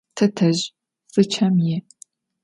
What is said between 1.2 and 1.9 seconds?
çem yi'.